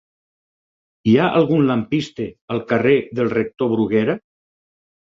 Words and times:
Hi 1.11 1.13
ha 1.17 1.27
algun 1.41 1.67
lampista 1.73 2.27
al 2.57 2.65
carrer 2.73 2.99
del 3.21 3.35
Rector 3.39 3.73
Bruguera? 3.77 4.19